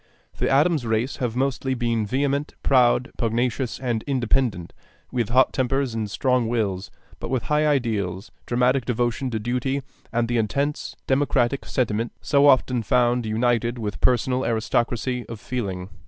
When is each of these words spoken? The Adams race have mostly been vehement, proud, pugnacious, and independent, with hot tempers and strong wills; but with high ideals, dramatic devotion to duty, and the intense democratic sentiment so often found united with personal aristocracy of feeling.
The 0.39 0.49
Adams 0.49 0.83
race 0.83 1.17
have 1.17 1.35
mostly 1.35 1.75
been 1.75 2.07
vehement, 2.07 2.55
proud, 2.63 3.11
pugnacious, 3.19 3.79
and 3.79 4.01
independent, 4.07 4.73
with 5.11 5.29
hot 5.29 5.53
tempers 5.53 5.93
and 5.93 6.09
strong 6.09 6.47
wills; 6.47 6.89
but 7.19 7.29
with 7.29 7.43
high 7.43 7.67
ideals, 7.67 8.31
dramatic 8.47 8.83
devotion 8.83 9.29
to 9.29 9.37
duty, 9.37 9.83
and 10.11 10.27
the 10.27 10.39
intense 10.39 10.95
democratic 11.05 11.65
sentiment 11.65 12.13
so 12.19 12.47
often 12.47 12.81
found 12.81 13.27
united 13.27 13.77
with 13.77 14.01
personal 14.01 14.43
aristocracy 14.43 15.23
of 15.29 15.39
feeling. 15.39 15.89